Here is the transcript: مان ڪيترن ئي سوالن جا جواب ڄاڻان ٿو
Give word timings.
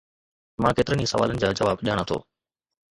مان 0.61 0.73
ڪيترن 0.77 1.01
ئي 1.01 1.07
سوالن 1.13 1.37
جا 1.41 1.49
جواب 1.59 1.77
ڄاڻان 1.85 2.05
ٿو 2.09 2.17